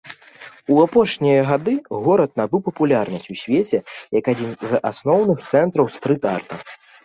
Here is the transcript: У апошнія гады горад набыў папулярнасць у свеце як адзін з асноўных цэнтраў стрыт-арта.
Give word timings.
У 0.75 0.77
апошнія 0.85 1.41
гады 1.49 1.73
горад 2.07 2.31
набыў 2.41 2.63
папулярнасць 2.71 3.29
у 3.37 3.39
свеце 3.43 3.77
як 4.21 4.25
адзін 4.37 4.51
з 4.75 4.83
асноўных 4.95 5.37
цэнтраў 5.55 5.85
стрыт-арта. 6.01 6.55